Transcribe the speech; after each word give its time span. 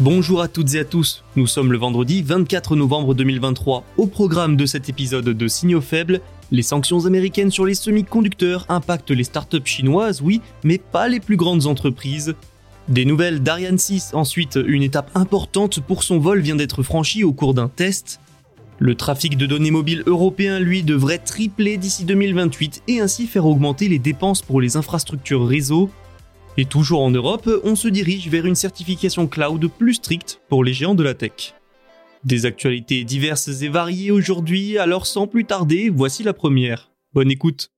Bonjour 0.00 0.40
à 0.40 0.48
toutes 0.48 0.76
et 0.76 0.78
à 0.78 0.84
tous, 0.86 1.22
nous 1.36 1.46
sommes 1.46 1.72
le 1.72 1.76
vendredi 1.76 2.22
24 2.22 2.74
novembre 2.74 3.14
2023. 3.14 3.84
Au 3.98 4.06
programme 4.06 4.56
de 4.56 4.64
cet 4.64 4.88
épisode 4.88 5.26
de 5.26 5.46
Signaux 5.46 5.82
faibles, 5.82 6.22
les 6.50 6.62
sanctions 6.62 7.04
américaines 7.04 7.50
sur 7.50 7.66
les 7.66 7.74
semi-conducteurs 7.74 8.64
impactent 8.70 9.10
les 9.10 9.24
startups 9.24 9.66
chinoises, 9.66 10.22
oui, 10.22 10.40
mais 10.64 10.78
pas 10.78 11.06
les 11.06 11.20
plus 11.20 11.36
grandes 11.36 11.66
entreprises. 11.66 12.34
Des 12.88 13.04
nouvelles 13.04 13.42
d'Ariane 13.42 13.76
6, 13.76 14.12
ensuite 14.14 14.58
une 14.66 14.82
étape 14.82 15.10
importante 15.14 15.80
pour 15.80 16.02
son 16.02 16.18
vol 16.18 16.40
vient 16.40 16.56
d'être 16.56 16.82
franchie 16.82 17.22
au 17.22 17.34
cours 17.34 17.52
d'un 17.52 17.68
test. 17.68 18.20
Le 18.78 18.94
trafic 18.94 19.36
de 19.36 19.44
données 19.44 19.70
mobiles 19.70 20.02
européen, 20.06 20.60
lui, 20.60 20.82
devrait 20.82 21.18
tripler 21.18 21.76
d'ici 21.76 22.06
2028 22.06 22.84
et 22.88 23.00
ainsi 23.00 23.26
faire 23.26 23.44
augmenter 23.44 23.86
les 23.86 23.98
dépenses 23.98 24.40
pour 24.40 24.62
les 24.62 24.78
infrastructures 24.78 25.46
réseau. 25.46 25.90
Et 26.60 26.66
toujours 26.66 27.00
en 27.00 27.10
Europe, 27.10 27.48
on 27.64 27.74
se 27.74 27.88
dirige 27.88 28.28
vers 28.28 28.44
une 28.44 28.54
certification 28.54 29.26
cloud 29.26 29.66
plus 29.78 29.94
stricte 29.94 30.42
pour 30.50 30.62
les 30.62 30.74
géants 30.74 30.94
de 30.94 31.02
la 31.02 31.14
tech. 31.14 31.54
Des 32.22 32.44
actualités 32.44 33.02
diverses 33.04 33.62
et 33.62 33.70
variées 33.70 34.10
aujourd'hui, 34.10 34.76
alors 34.76 35.06
sans 35.06 35.26
plus 35.26 35.46
tarder, 35.46 35.88
voici 35.88 36.22
la 36.22 36.34
première. 36.34 36.92
Bonne 37.14 37.30
écoute. 37.30 37.72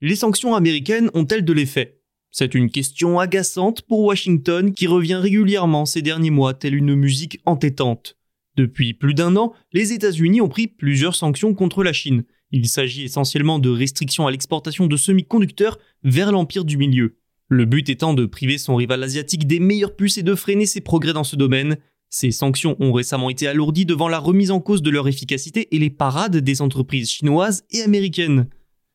Les 0.00 0.16
sanctions 0.16 0.56
américaines 0.56 1.12
ont-elles 1.14 1.44
de 1.44 1.52
l'effet? 1.52 2.00
C'est 2.32 2.56
une 2.56 2.68
question 2.68 3.20
agaçante 3.20 3.82
pour 3.82 4.00
Washington 4.00 4.74
qui 4.74 4.88
revient 4.88 5.20
régulièrement 5.22 5.86
ces 5.86 6.02
derniers 6.02 6.32
mois 6.32 6.52
telle 6.52 6.74
une 6.74 6.96
musique 6.96 7.38
entêtante. 7.46 8.16
Depuis 8.56 8.92
plus 8.92 9.14
d'un 9.14 9.36
an, 9.36 9.52
les 9.72 9.92
États-Unis 9.92 10.40
ont 10.40 10.48
pris 10.48 10.66
plusieurs 10.66 11.14
sanctions 11.14 11.54
contre 11.54 11.84
la 11.84 11.92
Chine. 11.92 12.24
Il 12.50 12.68
s'agit 12.68 13.04
essentiellement 13.04 13.58
de 13.58 13.68
restrictions 13.68 14.26
à 14.26 14.30
l'exportation 14.30 14.86
de 14.86 14.96
semi-conducteurs 14.96 15.78
vers 16.02 16.32
l'Empire 16.32 16.64
du 16.64 16.76
Milieu. 16.76 17.18
Le 17.48 17.64
but 17.64 17.88
étant 17.88 18.14
de 18.14 18.26
priver 18.26 18.58
son 18.58 18.76
rival 18.76 19.02
asiatique 19.02 19.46
des 19.46 19.60
meilleures 19.60 19.96
puces 19.96 20.18
et 20.18 20.22
de 20.22 20.34
freiner 20.34 20.66
ses 20.66 20.80
progrès 20.80 21.12
dans 21.12 21.24
ce 21.24 21.36
domaine. 21.36 21.76
Ces 22.10 22.30
sanctions 22.30 22.76
ont 22.80 22.92
récemment 22.92 23.28
été 23.30 23.46
alourdies 23.46 23.84
devant 23.84 24.08
la 24.08 24.18
remise 24.18 24.50
en 24.50 24.60
cause 24.60 24.82
de 24.82 24.90
leur 24.90 25.08
efficacité 25.08 25.74
et 25.74 25.78
les 25.78 25.90
parades 25.90 26.38
des 26.38 26.62
entreprises 26.62 27.10
chinoises 27.10 27.64
et 27.70 27.82
américaines. 27.82 28.48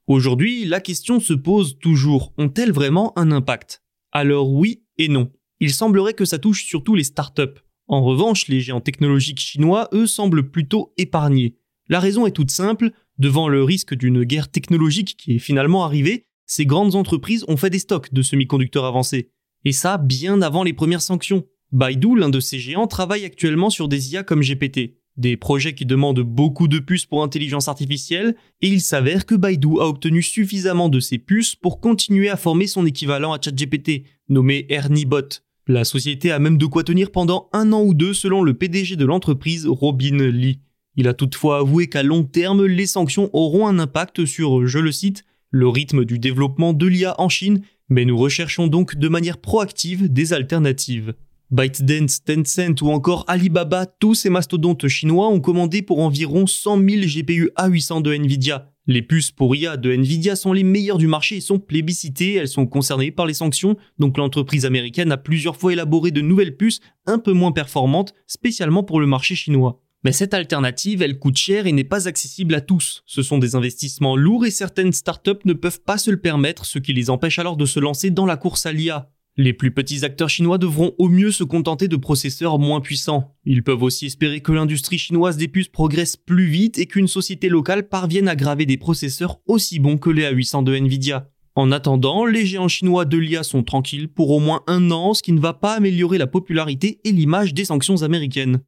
Aujourd'hui, 0.08 0.66
la 0.66 0.82
question 0.82 1.20
se 1.20 1.34
pose 1.34 1.78
toujours, 1.80 2.34
ont-elles 2.38 2.72
vraiment 2.72 3.18
un 3.18 3.32
impact? 3.32 3.84
Alors 4.12 4.52
oui 4.52 4.84
et 4.98 5.08
non. 5.08 5.32
Il 5.60 5.74
semblerait 5.74 6.14
que 6.14 6.26
ça 6.26 6.40
touche 6.40 6.66
surtout 6.66 6.96
les 6.96 7.04
startups. 7.04 7.62
En 7.88 8.04
revanche, 8.04 8.48
les 8.48 8.62
géants 8.62 8.82
technologiques 8.82 9.40
chinois, 9.40 9.90
eux, 9.94 10.08
semblent 10.08 10.50
plutôt 10.50 10.94
épargnés. 10.98 11.56
La 11.90 12.00
raison 12.00 12.26
est 12.26 12.32
toute 12.32 12.52
simple, 12.52 12.92
Devant 13.20 13.48
le 13.48 13.64
risque 13.64 13.94
d'une 13.94 14.24
guerre 14.24 14.50
technologique 14.50 15.16
qui 15.18 15.36
est 15.36 15.40
finalement 15.40 15.84
arrivée, 15.84 16.26
ces 16.46 16.66
grandes 16.66 16.96
entreprises 16.96 17.46
ont 17.48 17.58
fait 17.58 17.70
des 17.70 17.80
stocks 17.80 18.14
de 18.14 18.22
semi-conducteurs 18.22 18.86
avancés. 18.86 19.30
Et 19.66 19.72
ça 19.72 19.98
bien 19.98 20.42
avant 20.42 20.64
les 20.64 20.74
premières 20.74 21.02
sanctions. 21.02 21.46
Baidu, 21.72 22.16
l'un 22.18 22.30
de 22.30 22.40
ces 22.40 22.60
géants, 22.60 22.88
travaille 22.88 23.26
actuellement 23.26 23.70
sur 23.70 23.88
des 23.88 24.14
IA 24.14 24.24
comme 24.24 24.42
GPT, 24.42 24.98
des 25.18 25.38
projets 25.38 25.74
qui 25.74 25.86
demandent 25.86 26.20
beaucoup 26.20 26.68
de 26.68 26.80
puces 26.80 27.06
pour 27.06 27.24
intelligence 27.24 27.68
artificielle, 27.68 28.36
et 28.62 28.68
il 28.68 28.82
s'avère 28.82 29.26
que 29.26 29.36
Baidu 29.36 29.80
a 29.80 29.88
obtenu 29.88 30.22
suffisamment 30.22 30.90
de 30.90 31.00
ces 31.00 31.18
puces 31.18 31.56
pour 31.56 31.80
continuer 31.80 32.30
à 32.30 32.38
former 32.38 32.68
son 32.68 32.86
équivalent 32.86 33.34
à 33.34 33.40
ChatGPT, 33.42 34.04
nommé 34.30 34.66
ErnieBot. 34.70 35.42
La 35.68 35.86
société 35.86 36.32
a 36.32 36.40
même 36.40 36.58
de 36.58 36.66
quoi 36.66 36.84
tenir 36.84 37.12
pendant 37.12 37.50
un 37.54 37.72
an 37.72 37.84
ou 37.84 37.94
deux 37.94 38.14
selon 38.14 38.44
le 38.44 38.54
PDG 38.54 38.96
de 38.96 39.06
l'entreprise, 39.06 39.66
Robin 39.66 40.30
Lee. 40.30 40.60
Il 40.96 41.08
a 41.08 41.14
toutefois 41.14 41.60
avoué 41.60 41.88
qu'à 41.88 42.04
long 42.04 42.24
terme, 42.24 42.66
les 42.66 42.86
sanctions 42.86 43.30
auront 43.34 43.68
un 43.68 43.80
impact 43.80 44.26
sur, 44.26 44.68
je 44.68 44.80
le 44.80 44.92
cite, 44.92 45.24
le 45.50 45.68
rythme 45.68 46.06
du 46.06 46.20
développement 46.20 46.74
de 46.74 46.86
l'IA 46.86 47.16
en 47.20 47.30
Chine, 47.30 47.62
mais 47.90 48.06
nous 48.06 48.18
recherchons 48.18 48.68
donc 48.68 48.96
de 48.96 49.08
manière 49.08 49.38
proactive 49.38 50.12
des 50.12 50.34
alternatives. 50.34 51.14
ByteDance, 51.52 52.24
Tencent 52.24 52.82
ou 52.82 52.90
encore 52.90 53.26
Alibaba, 53.28 53.86
tous 53.86 54.16
ces 54.16 54.30
mastodontes 54.30 54.88
chinois 54.88 55.30
ont 55.30 55.40
commandé 55.40 55.84
pour 55.84 56.00
environ 56.00 56.48
100 56.48 56.78
000 56.78 57.06
GPU 57.06 57.52
A800 57.58 58.02
de 58.02 58.14
Nvidia. 58.14 58.72
Les 58.88 59.02
puces 59.02 59.32
pour 59.32 59.56
IA 59.56 59.78
de 59.78 59.92
Nvidia 59.92 60.36
sont 60.36 60.52
les 60.52 60.64
meilleures 60.64 60.98
du 60.98 61.08
marché 61.08 61.38
et 61.38 61.42
sont 61.42 61.60
plébiscitées, 61.60 62.34
elles 62.34 62.48
sont 62.48 62.66
concernées 62.66 63.12
par 63.12 63.26
les 63.26 63.36
sanctions, 63.36 63.78
donc 64.00 64.18
l'entreprise 64.18 64.66
américaine 64.66 65.12
a 65.12 65.18
plusieurs 65.18 65.56
fois 65.56 65.74
élaboré 65.74 66.12
de 66.12 66.22
nouvelles 66.22 66.58
puces 66.58 66.82
un 67.06 67.20
peu 67.20 67.34
moins 67.34 67.52
performantes, 67.52 68.14
spécialement 68.28 68.84
pour 68.84 69.00
le 69.00 69.08
marché 69.08 69.36
chinois. 69.36 69.83
Mais 70.04 70.12
cette 70.12 70.34
alternative, 70.34 71.02
elle 71.02 71.18
coûte 71.18 71.38
cher 71.38 71.66
et 71.66 71.72
n'est 71.72 71.86
pas 71.86 72.08
accessible 72.10 72.56
à 72.56 72.62
tous. 72.62 73.04
Ce 73.06 73.24
sont 73.24 73.38
des 73.38 73.56
investissements 73.56 74.18
lourds 74.18 74.46
et 74.46 74.52
certaines 74.52 74.92
startups 74.92 75.32
ne 75.46 75.54
peuvent 75.54 75.82
pas 75.82 75.98
se 75.98 76.12
le 76.12 76.20
permettre, 76.20 76.66
ce 76.66 76.80
qui 76.80 76.94
les 76.94 77.10
empêche 77.10 77.40
alors 77.40 77.56
de 77.56 77.66
se 77.66 77.80
lancer 77.80 78.12
dans 78.12 78.26
la 78.26 78.36
course 78.36 78.66
à 78.66 78.74
l'IA. 78.74 79.10
Les 79.36 79.54
plus 79.54 79.72
petits 79.72 80.06
acteurs 80.06 80.30
chinois 80.30 80.60
devront 80.60 80.94
au 81.00 81.10
mieux 81.10 81.32
se 81.32 81.44
contenter 81.44 81.88
de 81.88 81.96
processeurs 81.96 82.60
moins 82.60 82.82
puissants. 82.82 83.34
Ils 83.46 83.64
peuvent 83.64 83.82
aussi 83.82 84.06
espérer 84.06 84.42
que 84.42 84.52
l'industrie 84.52 85.00
chinoise 85.00 85.38
des 85.38 85.48
puces 85.48 85.70
progresse 85.70 86.18
plus 86.18 86.46
vite 86.46 86.78
et 86.78 86.86
qu'une 86.86 87.08
société 87.08 87.50
locale 87.50 87.88
parvienne 87.88 88.28
à 88.28 88.36
graver 88.36 88.68
des 88.68 88.78
processeurs 88.78 89.40
aussi 89.48 89.80
bons 89.80 89.98
que 89.98 90.12
les 90.12 90.24
A800 90.24 90.66
de 90.66 90.76
Nvidia. 90.76 91.30
En 91.56 91.72
attendant, 91.72 92.26
les 92.26 92.46
géants 92.46 92.68
chinois 92.68 93.06
de 93.06 93.18
l'IA 93.18 93.42
sont 93.42 93.64
tranquilles 93.64 94.08
pour 94.08 94.30
au 94.32 94.40
moins 94.40 94.62
un 94.68 94.92
an, 94.92 95.14
ce 95.14 95.24
qui 95.24 95.32
ne 95.32 95.40
va 95.40 95.54
pas 95.54 95.76
améliorer 95.76 96.18
la 96.18 96.28
popularité 96.28 97.00
et 97.04 97.12
l'image 97.12 97.54
des 97.54 97.66
sanctions 97.66 98.04
américaines. 98.04 98.60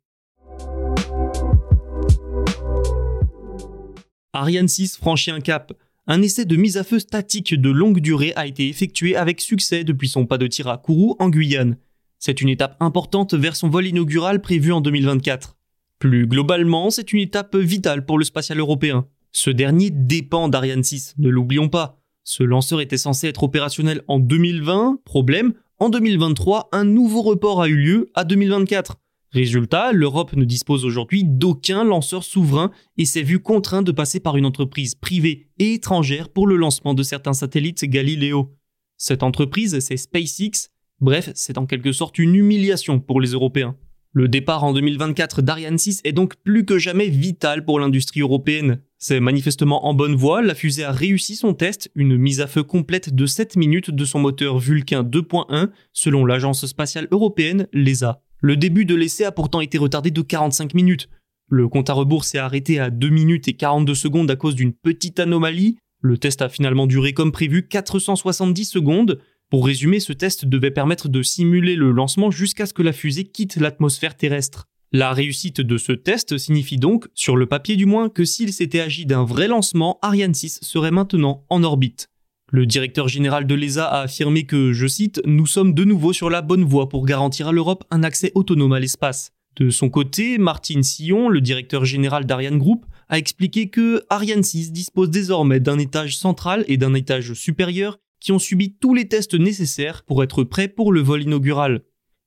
Ariane 4.35 4.67
6 4.67 4.97
franchit 4.97 5.31
un 5.31 5.39
cap. 5.39 5.73
Un 6.07 6.21
essai 6.21 6.45
de 6.45 6.55
mise 6.57 6.77
à 6.77 6.83
feu 6.83 6.99
statique 6.99 7.53
de 7.53 7.69
longue 7.69 7.99
durée 7.99 8.33
a 8.35 8.45
été 8.45 8.67
effectué 8.67 9.15
avec 9.15 9.39
succès 9.39 9.83
depuis 9.83 10.09
son 10.09 10.25
pas 10.25 10.37
de 10.37 10.45
tir 10.45 10.67
à 10.67 10.77
Kourou 10.77 11.15
en 11.19 11.29
Guyane. 11.29 11.77
C'est 12.19 12.41
une 12.41 12.49
étape 12.49 12.75
importante 12.81 13.33
vers 13.33 13.55
son 13.55 13.69
vol 13.69 13.87
inaugural 13.87 14.41
prévu 14.41 14.73
en 14.73 14.81
2024. 14.81 15.55
Plus 15.99 16.27
globalement, 16.27 16.89
c'est 16.89 17.13
une 17.13 17.21
étape 17.21 17.55
vitale 17.55 18.05
pour 18.05 18.19
le 18.19 18.25
spatial 18.25 18.59
européen. 18.59 19.07
Ce 19.31 19.49
dernier 19.49 19.89
dépend 19.89 20.49
d'Ariane 20.49 20.83
6, 20.83 21.15
ne 21.17 21.29
l'oublions 21.29 21.69
pas. 21.69 22.01
Ce 22.23 22.43
lanceur 22.43 22.81
était 22.81 22.97
censé 22.97 23.27
être 23.27 23.43
opérationnel 23.43 24.01
en 24.07 24.19
2020, 24.19 24.99
problème, 25.05 25.53
en 25.79 25.89
2023, 25.89 26.69
un 26.71 26.83
nouveau 26.83 27.21
report 27.21 27.61
a 27.61 27.67
eu 27.67 27.75
lieu 27.75 28.11
à 28.15 28.25
2024. 28.25 28.97
Résultat, 29.35 29.91
l'Europe 29.91 30.31
ne 30.37 30.45
dispose 30.45 30.85
aujourd'hui 30.85 31.25
d'aucun 31.25 31.83
lanceur 31.83 32.23
souverain 32.23 32.71
et 32.97 33.03
s'est 33.03 33.21
vue 33.21 33.39
contrainte 33.39 33.85
de 33.85 33.91
passer 33.91 34.21
par 34.21 34.37
une 34.37 34.45
entreprise 34.45 34.95
privée 34.95 35.49
et 35.59 35.73
étrangère 35.73 36.29
pour 36.29 36.47
le 36.47 36.55
lancement 36.55 36.93
de 36.93 37.03
certains 37.03 37.33
satellites 37.33 37.83
Galileo. 37.83 38.55
Cette 38.95 39.23
entreprise, 39.23 39.77
c'est 39.81 39.97
SpaceX. 39.97 40.69
Bref, 41.01 41.31
c'est 41.35 41.57
en 41.57 41.65
quelque 41.65 41.91
sorte 41.91 42.17
une 42.17 42.33
humiliation 42.33 43.01
pour 43.01 43.19
les 43.19 43.31
Européens. 43.31 43.75
Le 44.13 44.29
départ 44.29 44.63
en 44.63 44.71
2024 44.71 45.41
d'Ariane 45.41 45.77
6 45.77 45.99
est 46.05 46.13
donc 46.13 46.35
plus 46.45 46.63
que 46.63 46.79
jamais 46.79 47.09
vital 47.09 47.65
pour 47.65 47.81
l'industrie 47.81 48.21
européenne. 48.21 48.79
C'est 48.97 49.19
manifestement 49.19 49.85
en 49.85 49.93
bonne 49.93 50.15
voie, 50.15 50.43
la 50.43 50.55
fusée 50.55 50.85
a 50.85 50.93
réussi 50.93 51.35
son 51.35 51.53
test, 51.53 51.91
une 51.93 52.15
mise 52.15 52.39
à 52.39 52.47
feu 52.47 52.63
complète 52.63 53.13
de 53.13 53.25
7 53.25 53.57
minutes 53.57 53.91
de 53.91 54.05
son 54.05 54.19
moteur 54.19 54.59
Vulcain 54.59 55.03
2.1 55.03 55.71
selon 55.91 56.25
l'agence 56.25 56.65
spatiale 56.65 57.09
européenne, 57.11 57.67
l'ESA. 57.73 58.21
Le 58.45 58.55
début 58.55 58.85
de 58.85 58.93
l'essai 58.93 59.25
a 59.25 59.31
pourtant 59.31 59.59
été 59.59 59.79
retardé 59.79 60.11
de 60.11 60.21
45 60.21 60.75
minutes. 60.75 61.09
Le 61.49 61.67
compte 61.67 61.89
à 61.89 61.93
rebours 61.93 62.25
s'est 62.25 62.37
arrêté 62.37 62.79
à 62.79 62.91
2 62.91 63.09
minutes 63.09 63.47
et 63.47 63.53
42 63.53 63.95
secondes 63.95 64.29
à 64.29 64.35
cause 64.35 64.53
d'une 64.53 64.71
petite 64.71 65.19
anomalie. 65.19 65.79
Le 65.99 66.19
test 66.19 66.43
a 66.43 66.49
finalement 66.49 66.85
duré 66.85 67.13
comme 67.13 67.31
prévu 67.31 67.67
470 67.67 68.65
secondes. 68.65 69.19
Pour 69.49 69.65
résumer, 69.65 69.99
ce 69.99 70.13
test 70.13 70.45
devait 70.45 70.69
permettre 70.69 71.09
de 71.09 71.23
simuler 71.23 71.75
le 71.75 71.89
lancement 71.89 72.29
jusqu'à 72.29 72.67
ce 72.67 72.73
que 72.73 72.83
la 72.83 72.93
fusée 72.93 73.23
quitte 73.23 73.55
l'atmosphère 73.55 74.15
terrestre. 74.15 74.67
La 74.91 75.11
réussite 75.11 75.61
de 75.61 75.79
ce 75.79 75.93
test 75.93 76.37
signifie 76.37 76.77
donc, 76.77 77.07
sur 77.15 77.37
le 77.37 77.47
papier 77.47 77.75
du 77.75 77.87
moins, 77.87 78.09
que 78.09 78.25
s'il 78.25 78.53
s'était 78.53 78.79
agi 78.79 79.07
d'un 79.07 79.23
vrai 79.23 79.47
lancement, 79.47 79.97
Ariane 80.03 80.35
6 80.35 80.59
serait 80.61 80.91
maintenant 80.91 81.45
en 81.49 81.63
orbite. 81.63 82.09
Le 82.55 82.65
directeur 82.65 83.09
général 83.09 83.47
de 83.47 83.53
l'ESA 83.53 83.85
a 83.85 84.03
affirmé 84.03 84.45
que, 84.45 84.71
je 84.71 84.87
cite, 84.87 85.21
Nous 85.25 85.45
sommes 85.45 85.73
de 85.73 85.83
nouveau 85.83 86.13
sur 86.13 86.29
la 86.29 86.41
bonne 86.41 86.63
voie 86.63 86.87
pour 86.87 87.05
garantir 87.05 87.49
à 87.49 87.51
l'Europe 87.51 87.83
un 87.91 88.01
accès 88.01 88.31
autonome 88.33 88.71
à 88.71 88.79
l'espace. 88.79 89.33
De 89.57 89.69
son 89.69 89.89
côté, 89.89 90.37
Martine 90.37 90.81
Sillon, 90.81 91.27
le 91.27 91.41
directeur 91.41 91.83
général 91.83 92.25
d'Ariane 92.25 92.57
Group, 92.57 92.85
a 93.09 93.17
expliqué 93.17 93.67
que 93.67 94.05
Ariane 94.09 94.41
6 94.41 94.71
dispose 94.71 95.09
désormais 95.09 95.59
d'un 95.59 95.77
étage 95.77 96.15
central 96.15 96.63
et 96.69 96.77
d'un 96.77 96.93
étage 96.93 97.33
supérieur 97.33 97.97
qui 98.21 98.31
ont 98.31 98.39
subi 98.39 98.71
tous 98.71 98.93
les 98.93 99.09
tests 99.09 99.35
nécessaires 99.35 100.03
pour 100.03 100.23
être 100.23 100.45
prêts 100.45 100.69
pour 100.69 100.93
le 100.93 101.01
vol 101.01 101.23
inaugural. 101.23 101.81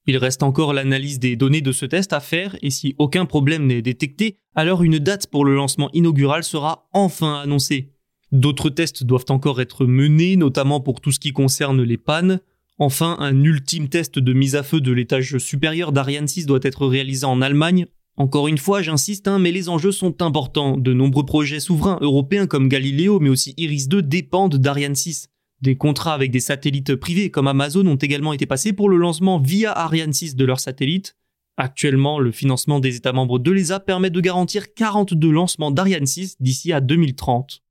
Il 0.05 0.19
reste 0.19 0.43
encore 0.43 0.75
l'analyse 0.75 1.21
des 1.21 1.37
données 1.37 1.63
de 1.63 1.73
ce 1.73 1.87
test 1.87 2.13
à 2.13 2.21
faire 2.21 2.55
et 2.61 2.69
si 2.69 2.95
aucun 2.99 3.25
problème 3.25 3.67
n'est 3.67 3.81
détecté, 3.81 4.37
alors 4.55 4.83
une 4.83 4.99
date 4.99 5.29
pour 5.29 5.47
le 5.47 5.55
lancement 5.55 5.89
inaugural 5.95 6.45
sera 6.45 6.87
enfin 6.93 7.41
annoncée. 7.41 7.95
D'autres 8.33 8.71
tests 8.71 9.05
doivent 9.05 9.25
encore 9.31 9.61
être 9.61 9.87
menés, 9.87 10.37
notamment 10.37 10.81
pour 10.81 11.01
tout 11.01 11.13
ce 11.13 11.21
qui 11.21 11.33
concerne 11.33 11.83
les 11.83 11.97
pannes. 11.97 12.41
Enfin, 12.79 13.17
un 13.19 13.43
ultime 13.43 13.89
test 13.89 14.19
de 14.19 14.33
mise 14.33 14.55
à 14.55 14.63
feu 14.63 14.81
de 14.81 14.93
l'étage 14.93 15.39
supérieur 15.39 15.93
d'Ariane 15.93 16.29
6 16.29 16.47
doit 16.47 16.61
être 16.63 16.87
réalisé 16.87 17.25
en 17.25 17.43
Allemagne. 17.43 17.87
Encore 18.17 18.49
une 18.49 18.59
fois, 18.59 18.83
j'insiste, 18.83 19.29
hein, 19.29 19.39
mais 19.39 19.53
les 19.53 19.69
enjeux 19.69 19.93
sont 19.93 20.23
importants. 20.23 20.77
De 20.77 20.93
nombreux 20.93 21.25
projets 21.25 21.61
souverains 21.61 21.99
européens 22.01 22.47
comme 22.47 22.69
Galileo, 22.69 23.21
mais 23.21 23.31
aussi 23.31 23.55
Iris 23.57 23.89
2 23.89 24.03
dépendent 24.03 24.57
d'Ariane 24.57 24.95
6. 24.95 25.29
Des 25.61 25.77
contrats 25.77 26.15
avec 26.15 26.31
des 26.31 26.41
satellites 26.41 26.95
privés 26.97 27.31
comme 27.31 27.49
Amazon 27.49 27.87
ont 27.87 27.97
également 27.97 28.33
été 28.33 28.47
passés 28.47 28.73
pour 28.73 28.89
le 28.89 28.97
lancement 28.97 29.41
via 29.41 29.73
Ariane 29.73 30.13
6 30.13 30.37
de 30.37 30.45
leurs 30.45 30.61
satellites. 30.61 31.17
Actuellement, 31.57 32.21
le 32.21 32.31
financement 32.31 32.79
des 32.79 32.95
États 32.97 33.13
membres 33.13 33.41
de 33.41 33.51
l'ESA 33.51 33.81
permet 33.81 34.11
de 34.11 34.21
garantir 34.21 34.75
42 34.75 35.31
lancements 35.31 35.73
d'Ariane 35.73 36.07
6 36.07 36.37
d'ici 36.39 36.73
à 36.73 36.81
2030. 36.81 37.63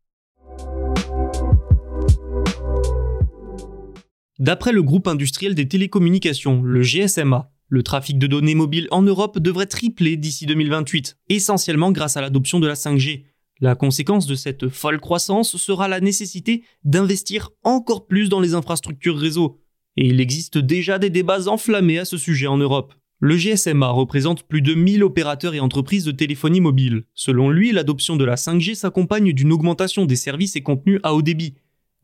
D'après 4.40 4.72
le 4.72 4.84
groupe 4.84 5.08
industriel 5.08 5.56
des 5.56 5.68
télécommunications, 5.68 6.62
le 6.62 6.82
GSMA, 6.82 7.52
le 7.70 7.84
trafic 7.84 8.20
de 8.20 8.28
données 8.28 8.56
mobiles 8.56 8.88
en 8.92 9.02
Europe 9.02 9.40
devrait 9.40 9.66
tripler 9.66 10.16
d'ici 10.16 10.46
2028, 10.46 11.18
essentiellement 11.30 11.92
grâce 11.92 12.18
à 12.18 12.22
l'adoption 12.22 12.60
de 12.60 12.68
la 12.68 12.76
5G, 12.76 13.24
la 13.60 13.74
conséquence 13.74 14.28
de 14.28 14.36
cette 14.36 14.70
folle 14.70 15.00
croissance 15.00 15.58
sera 15.58 15.88
la 15.88 16.00
nécessité 16.00 16.64
d'investir 16.84 17.50
encore 17.64 18.06
plus 18.06 18.30
dans 18.30 18.40
les 18.40 18.54
infrastructures 18.54 19.18
réseau. 19.18 19.60
Et 19.96 20.08
il 20.08 20.22
existe 20.22 20.60
déjà 20.60 21.00
des 21.00 21.10
débats 21.10 21.48
enflammés 21.48 21.98
à 21.98 22.06
ce 22.06 22.18
sujet 22.18 22.46
en 22.46 22.58
Europe. 22.58 22.94
Le 23.20 23.36
GSMA 23.36 23.90
représente 23.90 24.44
plus 24.44 24.62
de 24.62 24.76
1000 24.76 25.04
opérateurs 25.04 25.56
et 25.56 25.60
entreprises 25.60 26.06
de 26.06 26.12
téléphonie 26.12 26.62
mobile. 26.62 27.06
Selon 27.16 27.50
lui, 27.50 27.72
l'adoption 27.72 28.16
de 28.16 28.24
la 28.24 28.36
5G 28.36 28.76
s'accompagne 28.76 29.34
d'une 29.34 29.52
augmentation 29.52 30.06
des 30.06 30.16
services 30.16 30.56
et 30.56 30.62
contenus 30.62 31.00
à 31.02 31.16
haut 31.16 31.24
débit, 31.24 31.56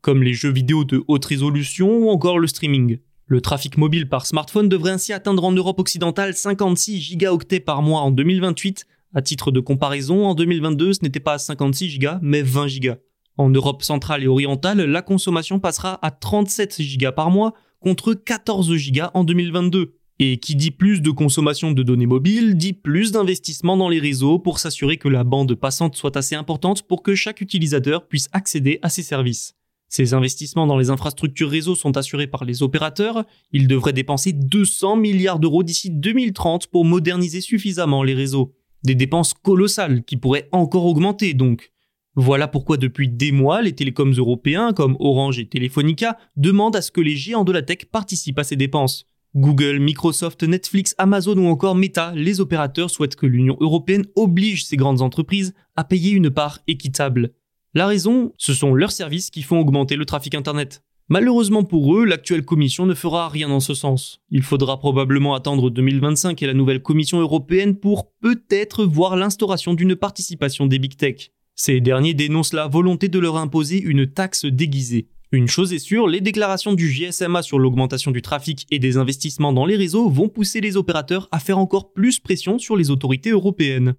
comme 0.04 0.22
les 0.22 0.34
jeux 0.34 0.52
vidéo 0.52 0.84
de 0.84 1.02
haute 1.08 1.24
résolution 1.24 1.88
ou 1.96 2.10
encore 2.10 2.38
le 2.38 2.46
streaming. 2.46 2.98
Le 3.26 3.40
trafic 3.40 3.78
mobile 3.78 4.06
par 4.06 4.26
smartphone 4.26 4.68
devrait 4.68 4.90
ainsi 4.90 5.14
atteindre 5.14 5.44
en 5.44 5.50
Europe 5.50 5.80
occidentale 5.80 6.34
56 6.34 7.00
gigaoctets 7.00 7.58
par 7.58 7.80
mois 7.80 8.02
en 8.02 8.10
2028 8.10 8.86
à 9.14 9.22
titre 9.22 9.50
de 9.50 9.60
comparaison, 9.60 10.26
en 10.26 10.34
2022, 10.34 10.92
ce 10.92 10.98
n'était 11.02 11.20
pas 11.20 11.38
56 11.38 11.98
Go, 12.00 12.08
mais 12.20 12.42
20 12.42 12.66
Go. 12.80 12.92
En 13.38 13.48
Europe 13.48 13.82
centrale 13.82 14.22
et 14.22 14.26
orientale, 14.26 14.82
la 14.82 15.00
consommation 15.00 15.58
passera 15.58 15.98
à 16.02 16.10
37 16.10 16.80
Go 16.98 17.12
par 17.12 17.30
mois 17.30 17.54
contre 17.80 18.12
14 18.12 18.70
Go 18.92 19.04
en 19.14 19.24
2022. 19.24 19.94
Et 20.18 20.38
qui 20.38 20.54
dit 20.54 20.70
plus 20.70 21.00
de 21.00 21.10
consommation 21.10 21.72
de 21.72 21.82
données 21.82 22.06
mobiles, 22.06 22.56
dit 22.56 22.72
plus 22.72 23.10
d'investissement 23.10 23.76
dans 23.76 23.88
les 23.88 23.98
réseaux 24.00 24.38
pour 24.38 24.58
s'assurer 24.58 24.96
que 24.96 25.08
la 25.08 25.24
bande 25.24 25.54
passante 25.54 25.96
soit 25.96 26.16
assez 26.16 26.34
importante 26.34 26.82
pour 26.82 27.02
que 27.02 27.14
chaque 27.14 27.40
utilisateur 27.40 28.06
puisse 28.06 28.28
accéder 28.32 28.78
à 28.82 28.90
ces 28.90 29.02
services. 29.02 29.56
Ces 29.96 30.12
investissements 30.12 30.66
dans 30.66 30.76
les 30.76 30.90
infrastructures 30.90 31.48
réseau 31.48 31.76
sont 31.76 31.96
assurés 31.96 32.26
par 32.26 32.44
les 32.44 32.64
opérateurs. 32.64 33.24
Ils 33.52 33.68
devraient 33.68 33.92
dépenser 33.92 34.32
200 34.32 34.96
milliards 34.96 35.38
d'euros 35.38 35.62
d'ici 35.62 35.88
2030 35.88 36.66
pour 36.66 36.84
moderniser 36.84 37.40
suffisamment 37.40 38.02
les 38.02 38.14
réseaux. 38.14 38.56
Des 38.82 38.96
dépenses 38.96 39.34
colossales 39.34 40.02
qui 40.02 40.16
pourraient 40.16 40.48
encore 40.50 40.86
augmenter 40.86 41.32
donc. 41.32 41.70
Voilà 42.16 42.48
pourquoi 42.48 42.76
depuis 42.76 43.08
des 43.08 43.30
mois, 43.30 43.62
les 43.62 43.72
télécoms 43.72 44.10
européens 44.10 44.72
comme 44.72 44.96
Orange 44.98 45.38
et 45.38 45.46
Telefonica 45.46 46.18
demandent 46.34 46.74
à 46.74 46.82
ce 46.82 46.90
que 46.90 47.00
les 47.00 47.14
géants 47.14 47.44
de 47.44 47.52
la 47.52 47.62
tech 47.62 47.84
participent 47.92 48.40
à 48.40 48.44
ces 48.44 48.56
dépenses. 48.56 49.06
Google, 49.36 49.78
Microsoft, 49.78 50.42
Netflix, 50.42 50.96
Amazon 50.98 51.36
ou 51.36 51.46
encore 51.46 51.76
Meta, 51.76 52.12
les 52.16 52.40
opérateurs 52.40 52.90
souhaitent 52.90 53.14
que 53.14 53.26
l'Union 53.26 53.56
européenne 53.60 54.06
oblige 54.16 54.64
ces 54.64 54.76
grandes 54.76 55.02
entreprises 55.02 55.54
à 55.76 55.84
payer 55.84 56.10
une 56.10 56.32
part 56.32 56.58
équitable. 56.66 57.30
La 57.76 57.88
raison, 57.88 58.32
ce 58.38 58.54
sont 58.54 58.72
leurs 58.72 58.92
services 58.92 59.30
qui 59.30 59.42
font 59.42 59.58
augmenter 59.58 59.96
le 59.96 60.04
trafic 60.04 60.36
Internet. 60.36 60.84
Malheureusement 61.08 61.64
pour 61.64 61.96
eux, 61.96 62.04
l'actuelle 62.04 62.44
commission 62.44 62.86
ne 62.86 62.94
fera 62.94 63.28
rien 63.28 63.48
dans 63.48 63.58
ce 63.58 63.74
sens. 63.74 64.20
Il 64.30 64.42
faudra 64.42 64.78
probablement 64.78 65.34
attendre 65.34 65.70
2025 65.70 66.40
et 66.40 66.46
la 66.46 66.54
nouvelle 66.54 66.82
commission 66.82 67.18
européenne 67.18 67.74
pour 67.74 68.12
peut-être 68.20 68.84
voir 68.84 69.16
l'instauration 69.16 69.74
d'une 69.74 69.96
participation 69.96 70.66
des 70.66 70.78
big 70.78 70.96
tech. 70.96 71.32
Ces 71.56 71.80
derniers 71.80 72.14
dénoncent 72.14 72.52
la 72.52 72.68
volonté 72.68 73.08
de 73.08 73.18
leur 73.18 73.36
imposer 73.38 73.80
une 73.80 74.06
taxe 74.06 74.44
déguisée. 74.44 75.08
Une 75.32 75.48
chose 75.48 75.72
est 75.72 75.80
sûre, 75.80 76.06
les 76.06 76.20
déclarations 76.20 76.74
du 76.74 76.88
GSMA 76.88 77.42
sur 77.42 77.58
l'augmentation 77.58 78.12
du 78.12 78.22
trafic 78.22 78.68
et 78.70 78.78
des 78.78 78.98
investissements 78.98 79.52
dans 79.52 79.66
les 79.66 79.74
réseaux 79.74 80.08
vont 80.08 80.28
pousser 80.28 80.60
les 80.60 80.76
opérateurs 80.76 81.28
à 81.32 81.40
faire 81.40 81.58
encore 81.58 81.92
plus 81.92 82.20
pression 82.20 82.60
sur 82.60 82.76
les 82.76 82.92
autorités 82.92 83.30
européennes. 83.30 83.94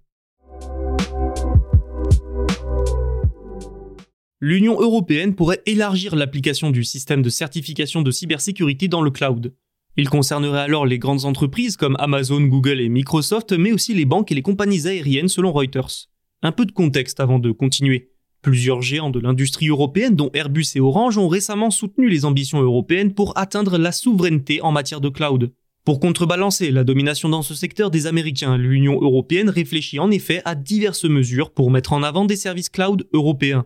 l'Union 4.46 4.80
européenne 4.80 5.34
pourrait 5.34 5.64
élargir 5.66 6.16
l'application 6.16 6.70
du 6.70 6.84
système 6.84 7.24
de 7.24 7.32
certification 7.32 8.04
de 8.04 8.12
cybersécurité 8.12 8.88
dans 8.88 9.02
le 9.02 9.10
cloud. 9.10 9.56
Il 9.98 10.08
concernerait 10.08 10.60
alors 10.60 10.86
les 10.86 11.00
grandes 11.00 11.26
entreprises 11.26 11.78
comme 11.78 11.96
Amazon, 11.98 12.42
Google 12.42 12.80
et 12.80 12.90
Microsoft, 12.90 13.54
mais 13.54 13.72
aussi 13.72 13.96
les 13.96 14.06
banques 14.06 14.32
et 14.32 14.36
les 14.36 14.44
compagnies 14.44 14.88
aériennes 14.88 15.30
selon 15.30 15.52
Reuters. 15.52 16.10
Un 16.44 16.52
peu 16.52 16.68
de 16.68 16.72
contexte 16.72 17.20
avant 17.20 17.40
de 17.40 17.52
continuer. 17.52 18.12
Plusieurs 18.44 18.84
géants 18.84 19.10
de 19.10 19.20
l'industrie 19.20 19.70
européenne, 19.70 20.16
dont 20.16 20.30
Airbus 20.36 20.68
et 20.76 20.80
Orange, 20.80 21.18
ont 21.18 21.28
récemment 21.28 21.72
soutenu 21.72 22.08
les 22.08 22.24
ambitions 22.24 22.62
européennes 22.62 23.16
pour 23.16 23.36
atteindre 23.40 23.80
la 23.80 23.92
souveraineté 23.92 24.62
en 24.62 24.72
matière 24.72 25.02
de 25.02 25.10
cloud. 25.10 25.54
Pour 25.86 26.00
contrebalancer 26.00 26.70
la 26.70 26.84
domination 26.84 27.30
dans 27.30 27.42
ce 27.42 27.56
secteur 27.56 27.90
des 27.90 28.06
Américains, 28.06 28.58
l'Union 28.58 29.02
européenne 29.02 29.50
réfléchit 29.50 29.98
en 29.98 30.12
effet 30.12 30.44
à 30.46 30.54
diverses 30.54 31.06
mesures 31.06 31.50
pour 31.50 31.72
mettre 31.72 31.94
en 31.94 32.04
avant 32.04 32.26
des 32.26 32.36
services 32.36 32.70
cloud 32.70 33.08
européens. 33.12 33.66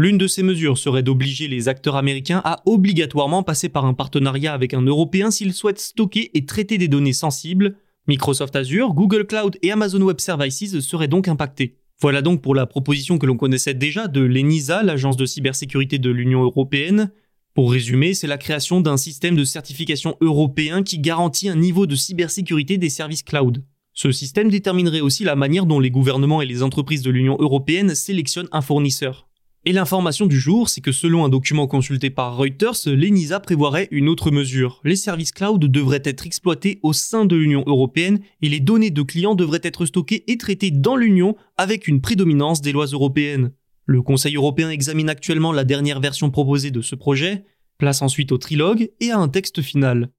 L'une 0.00 0.16
de 0.16 0.28
ces 0.28 0.44
mesures 0.44 0.78
serait 0.78 1.02
d'obliger 1.02 1.48
les 1.48 1.66
acteurs 1.66 1.96
américains 1.96 2.40
à 2.44 2.62
obligatoirement 2.66 3.42
passer 3.42 3.68
par 3.68 3.84
un 3.84 3.94
partenariat 3.94 4.54
avec 4.54 4.72
un 4.72 4.82
Européen 4.82 5.32
s'ils 5.32 5.52
souhaitent 5.52 5.80
stocker 5.80 6.30
et 6.34 6.46
traiter 6.46 6.78
des 6.78 6.86
données 6.86 7.12
sensibles. 7.12 7.74
Microsoft 8.06 8.54
Azure, 8.54 8.94
Google 8.94 9.26
Cloud 9.26 9.58
et 9.60 9.72
Amazon 9.72 10.00
Web 10.02 10.20
Services 10.20 10.78
seraient 10.78 11.08
donc 11.08 11.26
impactés. 11.26 11.78
Voilà 12.00 12.22
donc 12.22 12.42
pour 12.42 12.54
la 12.54 12.64
proposition 12.66 13.18
que 13.18 13.26
l'on 13.26 13.36
connaissait 13.36 13.74
déjà 13.74 14.06
de 14.06 14.20
l'ENISA, 14.20 14.84
l'agence 14.84 15.16
de 15.16 15.26
cybersécurité 15.26 15.98
de 15.98 16.10
l'Union 16.10 16.44
européenne. 16.44 17.10
Pour 17.54 17.72
résumer, 17.72 18.14
c'est 18.14 18.28
la 18.28 18.38
création 18.38 18.80
d'un 18.80 18.96
système 18.96 19.34
de 19.34 19.42
certification 19.42 20.14
européen 20.20 20.84
qui 20.84 21.00
garantit 21.00 21.48
un 21.48 21.56
niveau 21.56 21.88
de 21.88 21.96
cybersécurité 21.96 22.78
des 22.78 22.88
services 22.88 23.24
cloud. 23.24 23.64
Ce 23.94 24.12
système 24.12 24.48
déterminerait 24.48 25.00
aussi 25.00 25.24
la 25.24 25.34
manière 25.34 25.66
dont 25.66 25.80
les 25.80 25.90
gouvernements 25.90 26.40
et 26.40 26.46
les 26.46 26.62
entreprises 26.62 27.02
de 27.02 27.10
l'Union 27.10 27.36
européenne 27.40 27.96
sélectionnent 27.96 28.48
un 28.52 28.60
fournisseur. 28.60 29.27
Et 29.64 29.72
l'information 29.72 30.26
du 30.26 30.38
jour, 30.38 30.68
c'est 30.68 30.80
que 30.80 30.92
selon 30.92 31.24
un 31.24 31.28
document 31.28 31.66
consulté 31.66 32.10
par 32.10 32.36
Reuters, 32.36 32.86
l'ENISA 32.86 33.40
prévoirait 33.40 33.88
une 33.90 34.08
autre 34.08 34.30
mesure. 34.30 34.80
Les 34.84 34.96
services 34.96 35.32
cloud 35.32 35.60
devraient 35.60 36.02
être 36.04 36.26
exploités 36.26 36.78
au 36.82 36.92
sein 36.92 37.24
de 37.24 37.34
l'Union 37.34 37.64
européenne 37.66 38.20
et 38.40 38.48
les 38.48 38.60
données 38.60 38.90
de 38.90 39.02
clients 39.02 39.34
devraient 39.34 39.60
être 39.62 39.84
stockées 39.84 40.24
et 40.28 40.38
traitées 40.38 40.70
dans 40.70 40.96
l'Union 40.96 41.36
avec 41.56 41.88
une 41.88 42.00
prédominance 42.00 42.60
des 42.60 42.72
lois 42.72 42.86
européennes. 42.86 43.50
Le 43.84 44.00
Conseil 44.00 44.36
européen 44.36 44.70
examine 44.70 45.10
actuellement 45.10 45.50
la 45.50 45.64
dernière 45.64 46.00
version 46.00 46.30
proposée 46.30 46.70
de 46.70 46.80
ce 46.80 46.94
projet, 46.94 47.44
place 47.78 48.00
ensuite 48.00 48.32
au 48.32 48.38
trilogue 48.38 48.90
et 49.00 49.10
à 49.10 49.18
un 49.18 49.28
texte 49.28 49.60
final. 49.60 50.10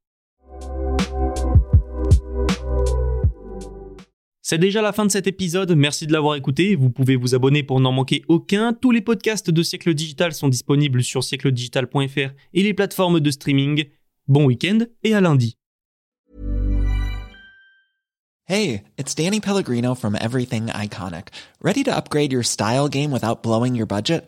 C'est 4.49 4.57
déjà 4.57 4.81
la 4.81 4.93
fin 4.93 5.05
de 5.05 5.11
cet 5.11 5.27
épisode, 5.27 5.75
merci 5.75 6.07
de 6.07 6.11
l'avoir 6.11 6.33
écouté. 6.33 6.73
Vous 6.73 6.89
pouvez 6.89 7.15
vous 7.15 7.35
abonner 7.35 7.61
pour 7.61 7.79
n'en 7.79 7.91
manquer 7.91 8.23
aucun. 8.29 8.73
Tous 8.73 8.89
les 8.89 8.99
podcasts 8.99 9.51
de 9.51 9.61
Siècle 9.61 9.93
Digital 9.93 10.33
sont 10.33 10.49
disponibles 10.49 11.03
sur 11.03 11.23
siècledigital.fr 11.23 12.33
et 12.55 12.63
les 12.63 12.73
plateformes 12.73 13.19
de 13.19 13.29
streaming. 13.29 13.85
Bon 14.27 14.45
week-end 14.45 14.79
et 15.03 15.13
à 15.13 15.21
lundi. 15.21 15.55
Hey, 18.47 18.81
it's 18.97 19.13
Danny 19.13 19.39
Pellegrino 19.39 19.93
from 19.93 20.15
Everything 20.15 20.71
Iconic. 20.71 21.27
Ready 21.61 21.83
to 21.83 21.91
upgrade 21.91 22.33
your 22.33 22.41
style 22.43 22.87
game 22.89 23.11
without 23.11 23.43
blowing 23.43 23.75
your 23.75 23.85
budget? 23.85 24.27